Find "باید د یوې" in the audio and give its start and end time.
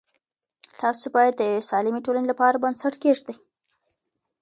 1.15-1.63